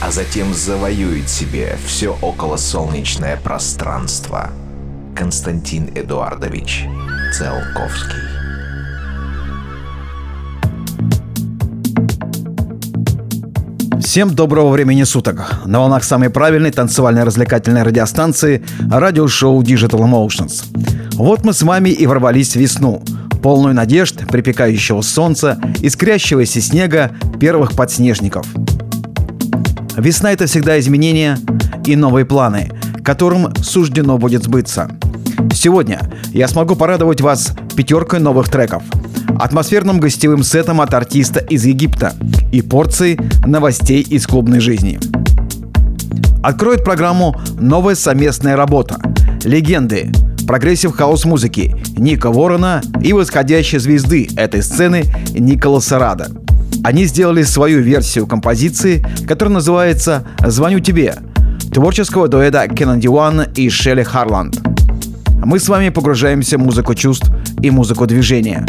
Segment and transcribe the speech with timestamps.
[0.00, 4.50] а затем завоюет себе все околосолнечное пространство.
[5.14, 6.84] Константин Эдуардович
[7.32, 8.20] Циолковский
[14.00, 15.66] Всем доброго времени суток.
[15.66, 20.64] На волнах самой правильной танцевальной развлекательной радиостанции радиошоу Digital Emotions.
[21.14, 23.02] Вот мы с вами и ворвались в весну,
[23.42, 27.10] полную надежд, припекающего солнца, искрящегося снега,
[27.40, 28.46] первых подснежников.
[29.96, 31.38] Весна— это всегда изменения
[31.86, 32.70] и новые планы,
[33.02, 34.90] которым суждено будет сбыться.
[35.54, 36.00] Сегодня
[36.32, 38.82] я смогу порадовать вас пятеркой новых треков,
[39.38, 42.12] атмосферным гостевым сетом от артиста из Египта
[42.52, 45.00] и порцией новостей из клубной жизни.
[46.42, 49.00] Откроет программу новая совместная работа
[49.44, 50.12] «Легенды»,
[50.46, 56.28] progressive house музыки Ника Уоррена и восходящей звезды этой сцены Николаса Рада.
[56.84, 61.16] Они сделали свою версию композиции, которая называется «Звоню тебе»
[61.72, 64.60] творческого дуэта Кеннеди Уан и Шелли Харланд.
[65.44, 67.30] Мы с вами погружаемся в музыку чувств
[67.62, 68.66] и музыку движения.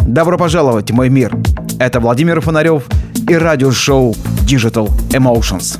[0.00, 1.36] Добро пожаловать в мой мир.
[1.78, 2.84] Это Владимир Фонарев
[3.28, 4.14] и радиошоу
[4.46, 5.78] Digital Emotions.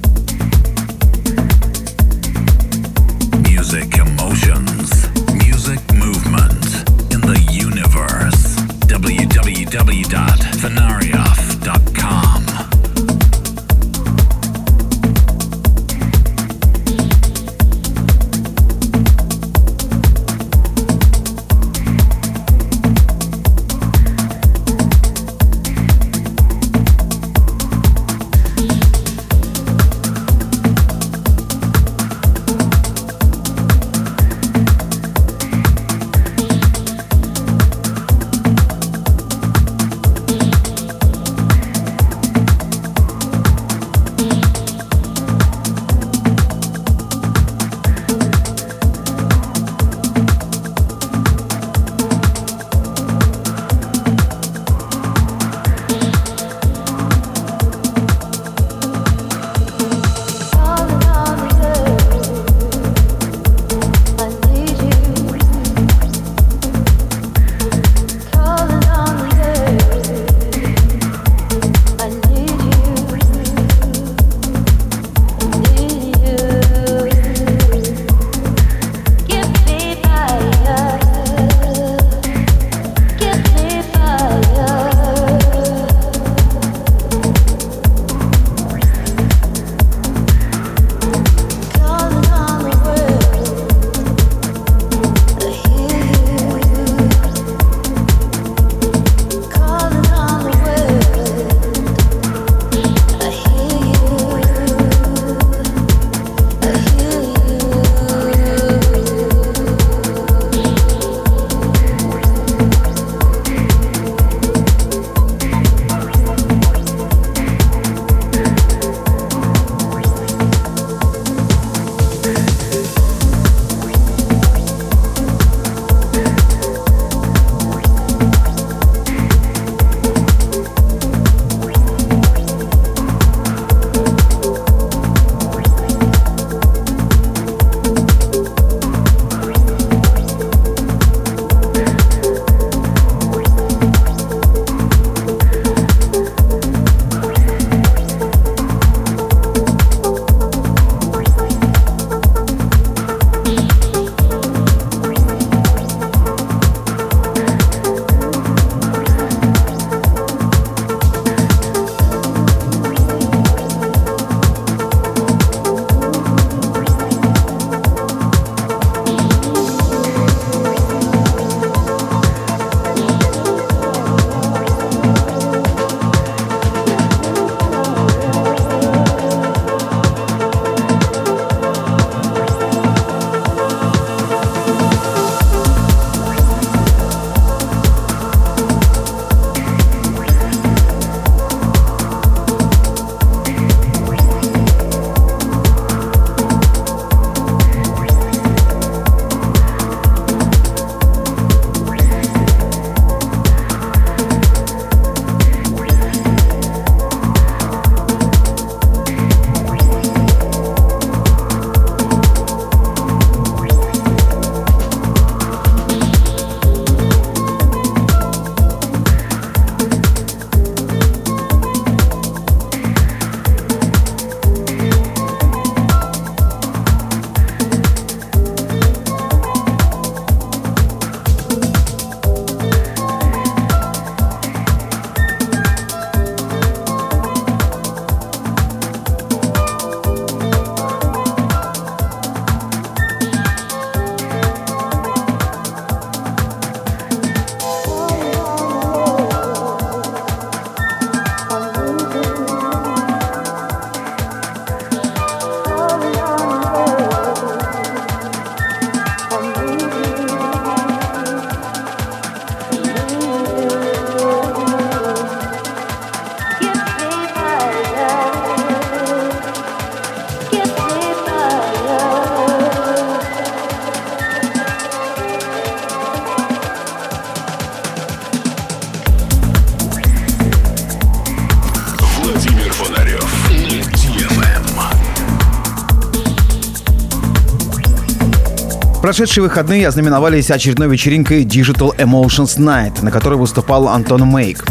[289.19, 294.65] Прошедшие выходные ознаменовались очередной вечеринкой Digital Emotions Night, на которой выступал Антон Мейк.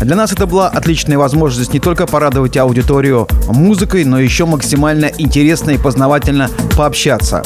[0.00, 5.72] Для нас это была отличная возможность не только порадовать аудиторию музыкой, но еще максимально интересно
[5.72, 7.42] и познавательно пообщаться.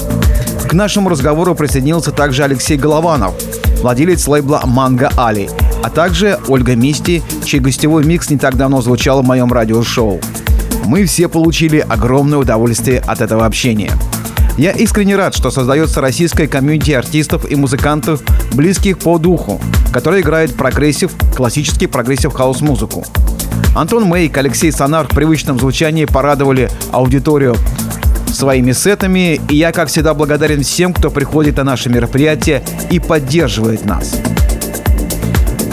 [0.68, 3.32] К нашему разговору присоединился также Алексей Голованов,
[3.80, 5.48] владелец лейбла «Манго Али»,
[5.82, 10.20] а также Ольга Мисти, чей гостевой микс не так давно звучал в моем радиошоу.
[10.84, 13.92] Мы все получили огромное удовольствие от этого общения.
[14.56, 18.22] Я искренне рад, что создается российская комьюнити артистов и музыкантов,
[18.52, 19.60] близких по духу,
[19.92, 23.04] которые играют progressive, классический progressive house -музыку.
[23.74, 27.56] Антон Мейк, Алексей Сонар в привычном звучании порадовали аудиторию
[28.28, 33.84] своими сетами, и я, как всегда, благодарен всем, кто приходит на наши мероприятия и поддерживает
[33.84, 34.14] нас.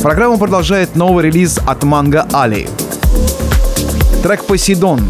[0.01, 2.67] Программу продолжает новый релиз от Манга Али.
[4.23, 5.01] Трек «Посейдон»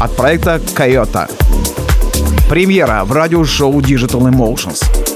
[0.00, 1.28] от проекта «Койота».
[2.48, 5.07] Премьера в радиошоу Digital Emotions.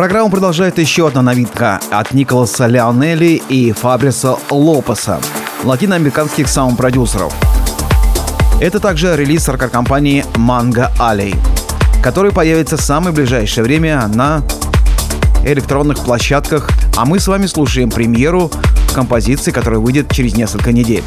[0.00, 5.20] Программу продолжает еще одна новинка от Николаса Леонелли и Фабриса Лопеса,
[5.62, 7.34] латиноамериканских саунд-продюсеров.
[8.62, 11.36] Это также релиз компании Manga Alley,
[12.02, 14.42] который появится в самое ближайшее время на
[15.44, 18.50] электронных площадках, а мы с вами слушаем премьеру
[18.94, 21.04] композиции, которая выйдет через несколько недель.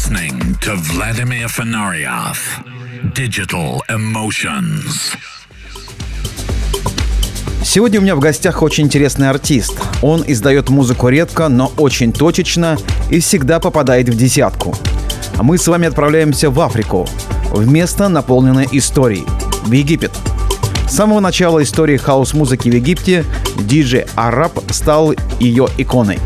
[0.00, 2.38] Listening to Vladimir Fenarioff,
[3.12, 5.14] Digital Emotions.
[7.62, 9.74] Сегодня у меня в гостях очень интересный артист.
[10.00, 12.78] Он издает музыку редко, но очень точечно
[13.10, 14.74] и всегда попадает в десятку.
[15.36, 17.06] А мы с вами отправляемся в Африку,
[17.50, 19.26] в место, наполненное историей,
[19.64, 20.12] в Египет.
[20.88, 23.26] С самого начала истории хаос-музыки в Египте
[23.58, 26.18] диджей Араб стал ее иконой.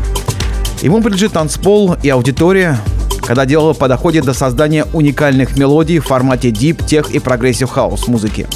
[0.81, 2.79] Ему принадлежит танцпол и аудитория,
[3.25, 8.47] когда дело доходит до создания уникальных мелодий в формате deep, tech и progressive house музыки.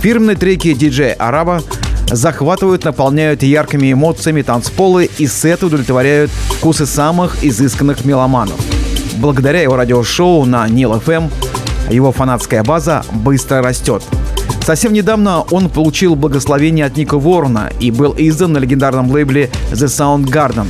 [0.00, 1.62] Фирменные треки диджея Араба
[2.10, 8.60] захватывают, наполняют яркими эмоциями танцполы и сеты удовлетворяют вкусы самых изысканных меломанов.
[9.16, 11.30] Благодаря его радиошоу на Nile FM
[11.90, 14.02] его фанатская база быстро растет.
[14.64, 19.86] Совсем недавно он получил благословение от Ника Уоррена и был издан на легендарном лейбле The
[19.86, 20.66] Soundgarden.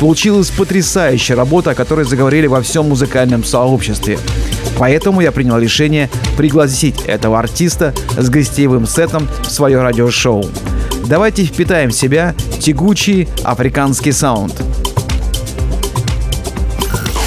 [0.00, 4.18] Получилась потрясающая работа, о которой заговорили во всем музыкальном сообществе.
[4.78, 6.08] Поэтому я принял решение
[6.38, 10.46] пригласить этого артиста с гостевым сетом в свое радиошоу.
[11.04, 14.54] Давайте впитаем в себя тягучий африканский саунд.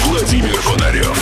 [0.06, 1.13] Владимир Фонарев,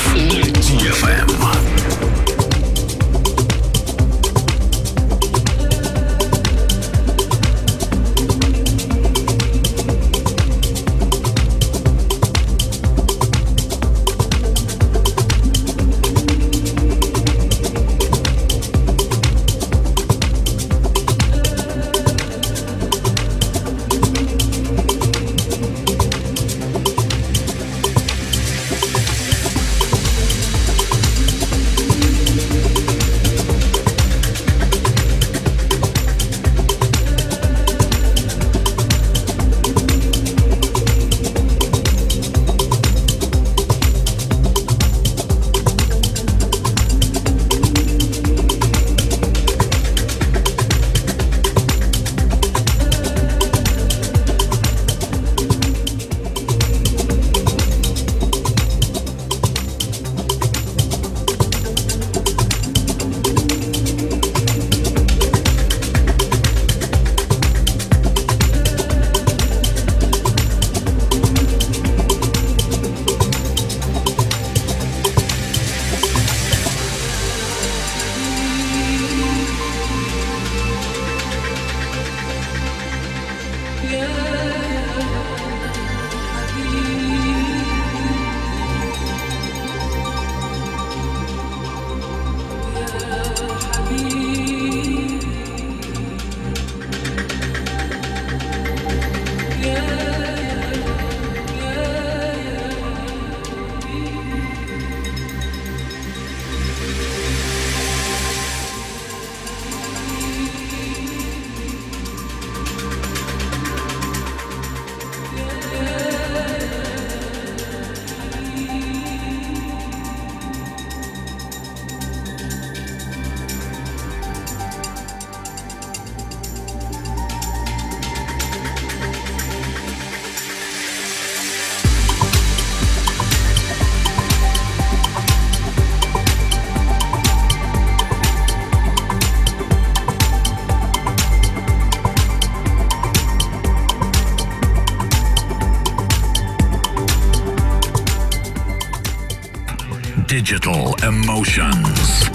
[150.33, 152.32] Digital Emotions.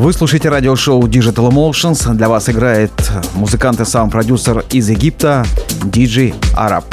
[0.00, 2.14] Вы слушаете радиошоу Digital Emotions.
[2.14, 2.90] Для вас играет
[3.34, 5.44] музыкант и саунд-продюсер из Египта
[5.82, 6.86] DJ Араб.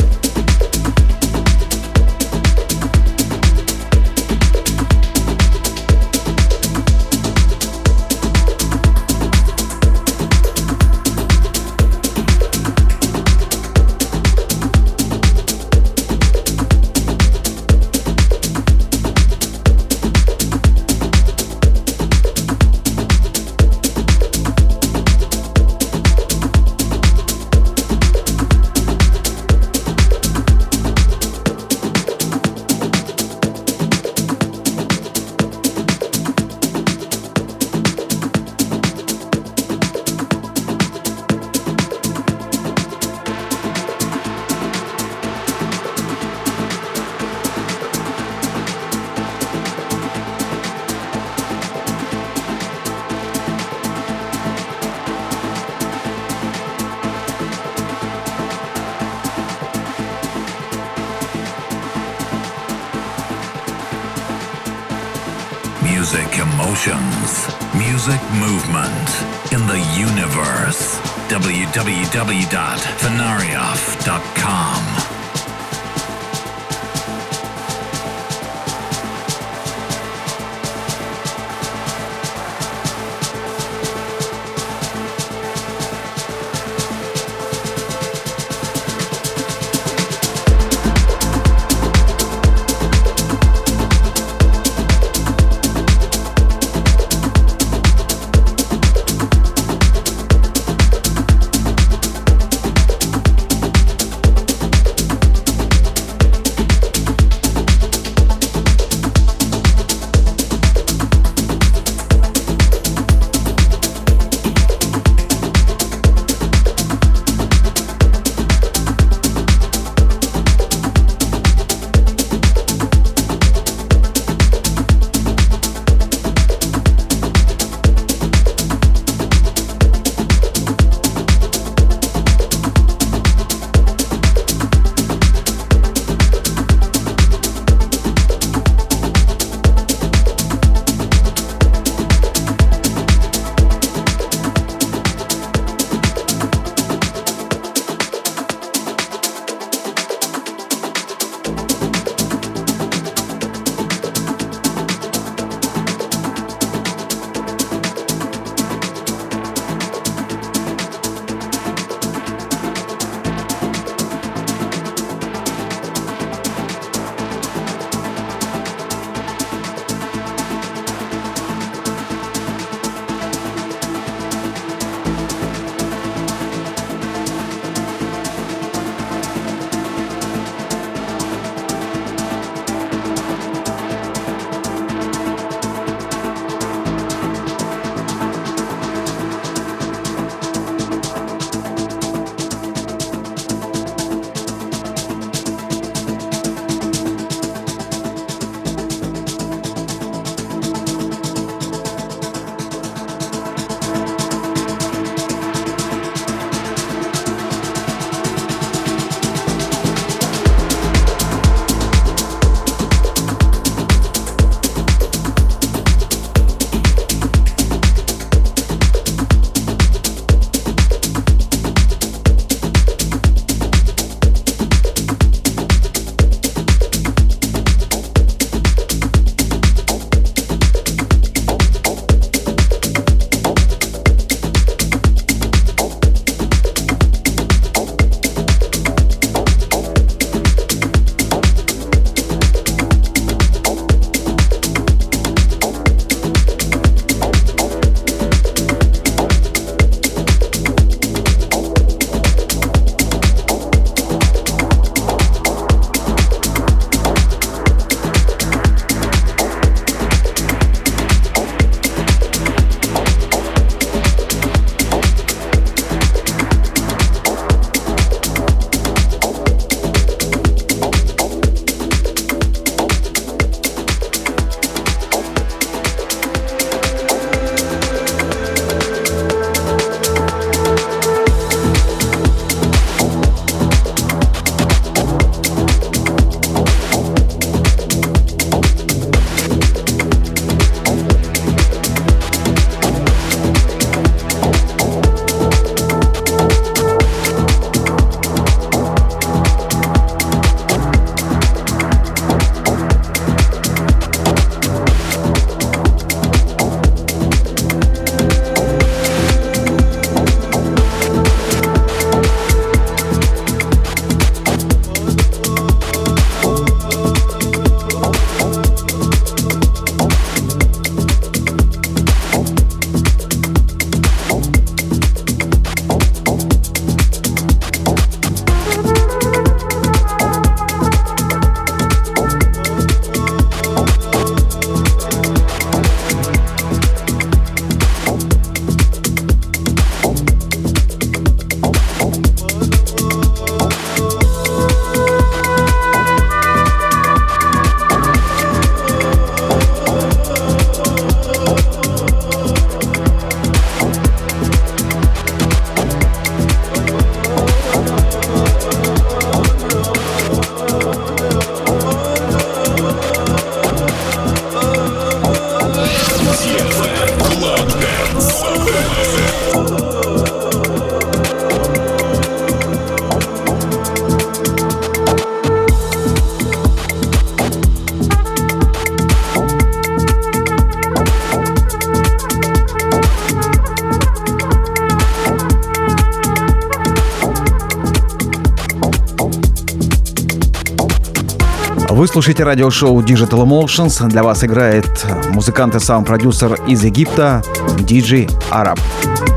[392.08, 394.08] Вы слушаете радиошоу Digital Emotions.
[394.08, 397.44] Для вас играет музыкант и саунд-продюсер из Египта
[397.80, 398.80] DJ Араб.
[399.04, 399.37] Вы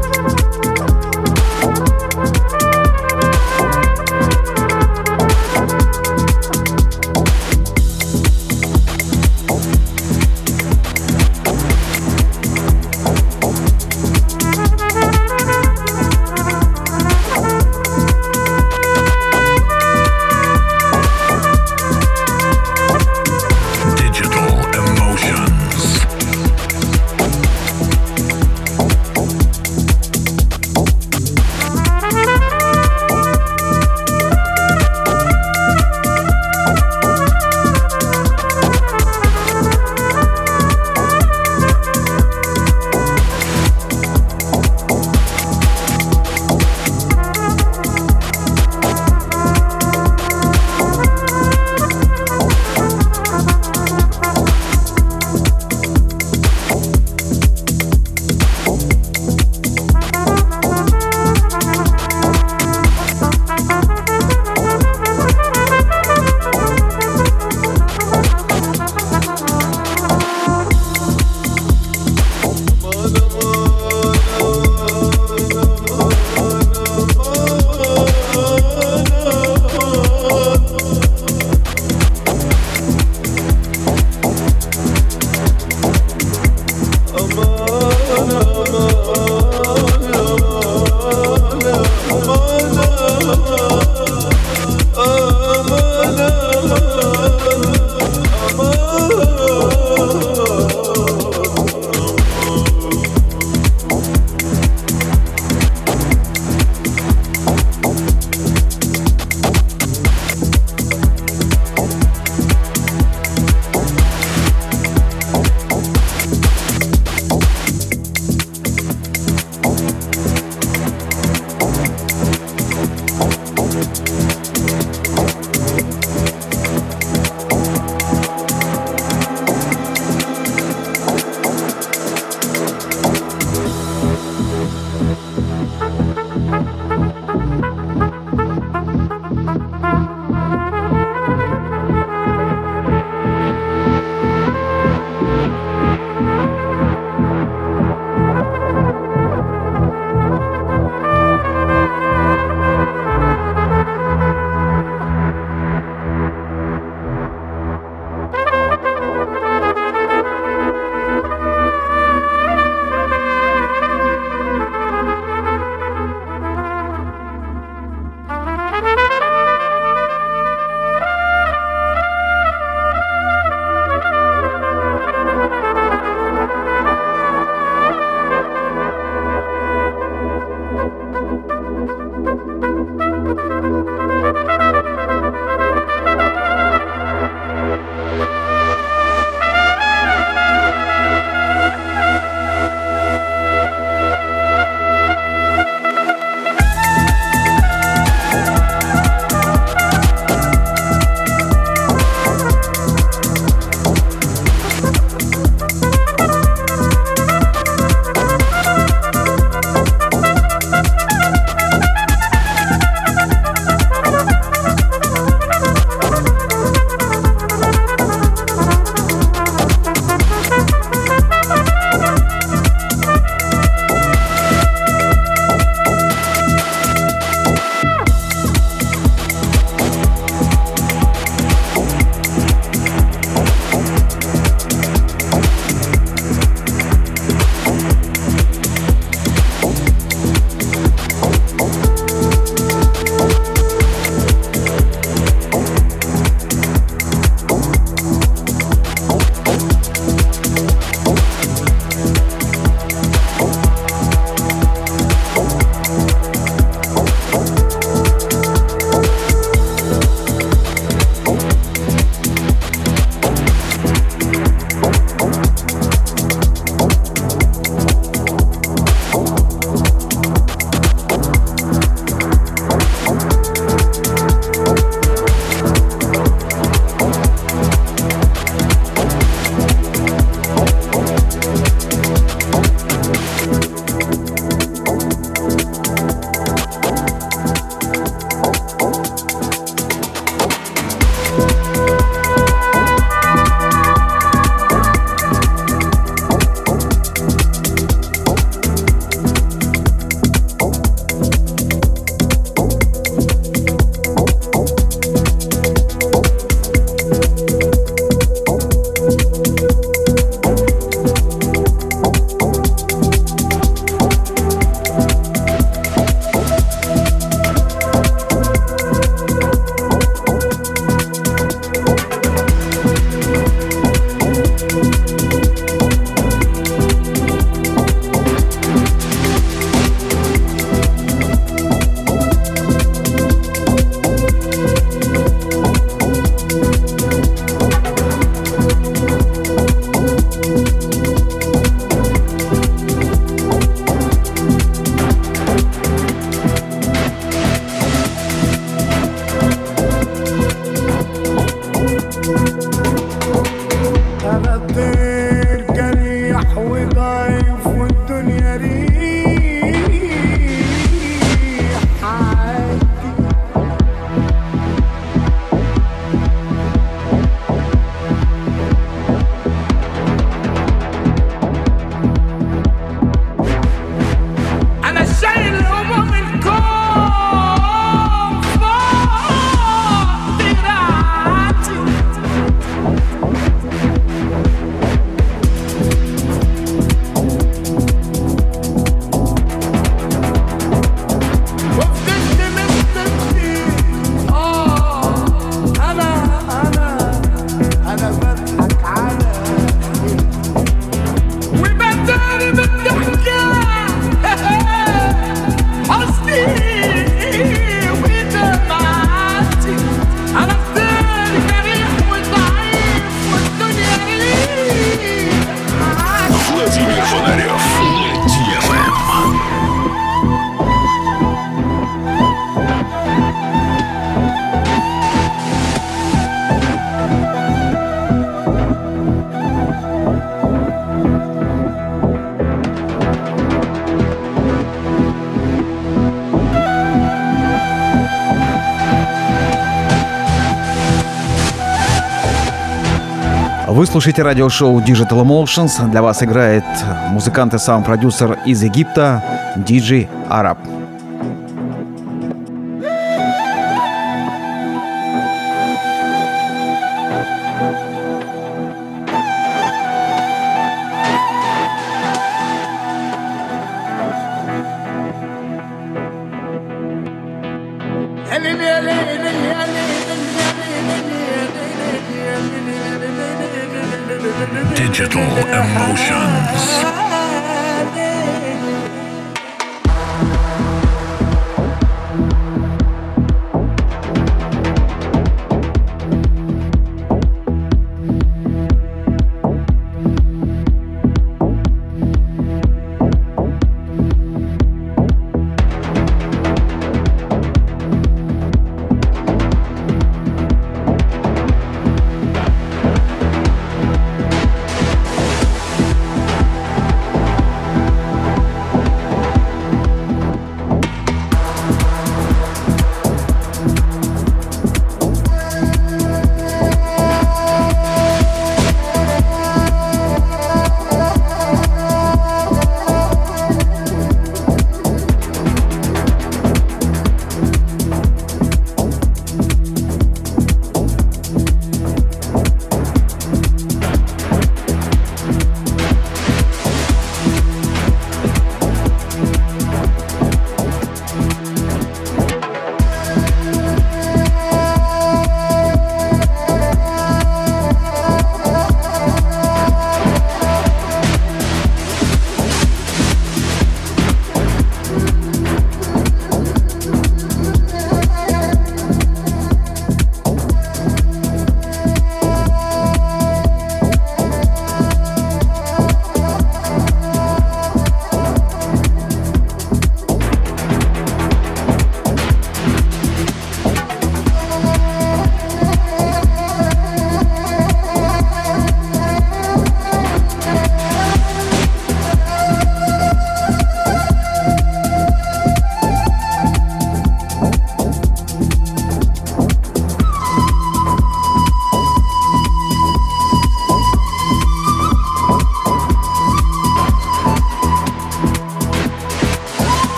[443.91, 445.91] слушаете радиошоу Digital Emotions.
[445.91, 446.65] Для вас играет
[447.11, 449.23] музыкант и саунд-продюсер из Египта
[449.57, 450.80] DJ Араб.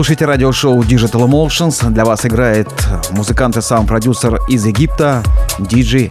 [0.00, 1.90] Слушаете радиошоу Digital Emotions.
[1.90, 2.68] Для вас играет
[3.10, 5.22] музыкант и сам продюсер из Египта
[5.58, 6.10] DJ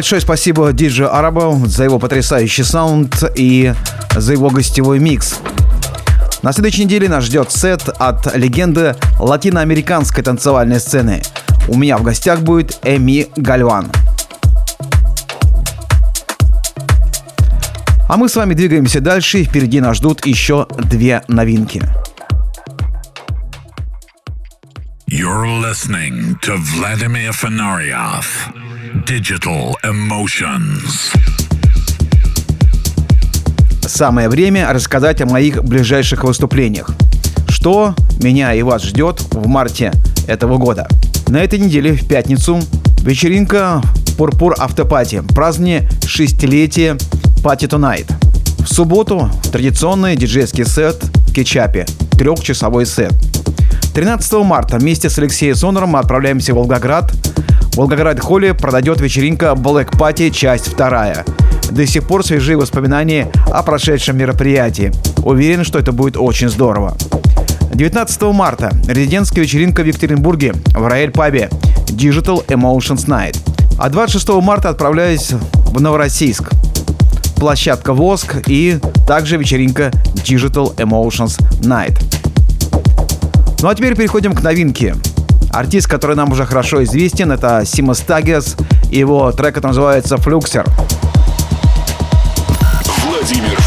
[0.00, 3.74] Большое спасибо диджею Арабу за его потрясающий саунд и
[4.16, 5.40] за его гостевой микс.
[6.40, 11.20] На следующей неделе нас ждет сет от легенды латиноамериканской танцевальной сцены.
[11.68, 13.92] У меня в гостях будет Эми Гальван.
[18.08, 19.44] А мы с вами двигаемся дальше.
[19.44, 21.82] Впереди нас ждут еще две новинки.
[25.10, 28.24] You're listening to Vladimir Fenarioff.
[29.10, 31.10] Digital Emotions.
[33.84, 36.92] Самое время рассказать о моих ближайших выступлениях.
[37.48, 39.92] Что меня и вас ждет в марте
[40.28, 40.86] этого года.
[41.26, 42.60] На этой неделе, в пятницу,
[43.00, 43.82] вечеринка
[44.16, 45.24] Пурпур Автопати.
[45.34, 46.96] Празднование шестилетия
[47.42, 48.06] Пати Tonight.
[48.62, 51.84] В субботу традиционный диджейский сет в Кетчапе.
[52.12, 53.12] Трехчасовой сет.
[53.92, 57.12] 13 марта вместе с Алексеем Сонором мы отправляемся в Волгоград
[57.72, 61.24] в Волгоград-холле продает вечеринка Black Party, часть вторая.
[61.70, 64.92] До сих пор свежие воспоминания о прошедшем мероприятии.
[65.18, 66.96] Уверен, что это будет очень здорово.
[67.72, 71.48] 19 марта резидентская вечеринка в Екатеринбурге в Рояль Пабе
[71.86, 73.38] Digital Emotions Night.
[73.78, 76.50] А 26 марта отправляюсь в Новороссийск.
[77.36, 81.96] площадка Воск и также вечеринка Digital Emotions Night.
[83.62, 84.96] Ну а теперь переходим к новинке.
[85.52, 88.56] Артист, который нам уже хорошо известен, это Сима Стагес.
[88.90, 90.64] Его трек это называется «Флюксер».
[93.04, 93.59] Владимир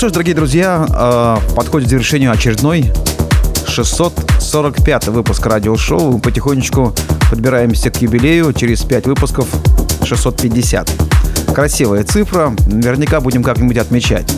[0.00, 2.90] что ж, дорогие друзья, э, подходит к завершению очередной
[3.68, 6.12] 645 выпуск радиошоу.
[6.12, 6.94] Мы потихонечку
[7.28, 8.54] подбираемся к юбилею.
[8.54, 9.46] Через 5 выпусков
[10.02, 10.90] 650.
[11.54, 12.54] Красивая цифра.
[12.64, 14.32] Наверняка будем как-нибудь отмечать.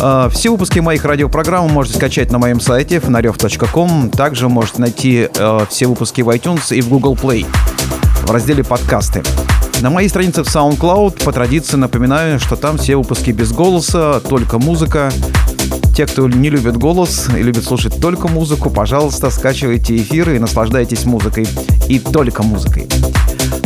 [0.00, 4.08] Э, все выпуски моих радиопрограмм можете скачать на моем сайте фонарев.ком.
[4.08, 7.44] Также можете найти э, все выпуски в iTunes и в Google Play
[8.22, 9.22] в разделе «Подкасты».
[9.82, 14.60] На моей странице в SoundCloud по традиции напоминаю, что там все выпуски без голоса, только
[14.60, 15.10] музыка.
[15.96, 21.04] Те, кто не любит голос и любит слушать только музыку, пожалуйста, скачивайте эфиры и наслаждайтесь
[21.04, 21.48] музыкой.
[21.88, 22.86] И только музыкой.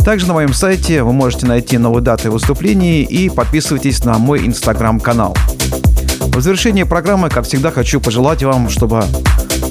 [0.03, 5.37] Также на моем сайте вы можете найти новые даты выступлений и подписывайтесь на мой инстаграм-канал.
[6.19, 9.03] В завершении программы, как всегда, хочу пожелать вам, чтобы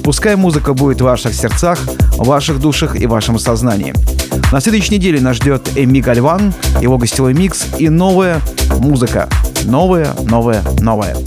[0.01, 1.77] пускай музыка будет в ваших сердцах,
[2.15, 3.93] ваших душах и вашем сознании–
[4.51, 8.41] на следующей неделе нас ждет Эми Гальван, его гостевой микс и новая
[8.79, 9.27] музыка.
[9.65, 11.17] Новая, новая, новая.